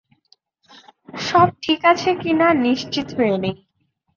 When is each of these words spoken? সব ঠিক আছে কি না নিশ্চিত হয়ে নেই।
সব 1.21 1.47
ঠিক 1.63 1.79
আছে 1.85 2.09
কি 2.21 2.31
না 2.33 2.47
নিশ্চিত 2.63 3.07
হয়ে 3.17 3.37
নেই। 3.37 3.55